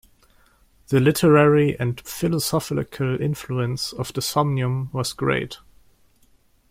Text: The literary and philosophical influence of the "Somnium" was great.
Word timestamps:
The 0.87 0.99
literary 0.99 1.79
and 1.79 2.01
philosophical 2.01 3.21
influence 3.21 3.93
of 3.93 4.11
the 4.13 4.21
"Somnium" 4.23 4.89
was 4.91 5.13
great. 5.13 5.59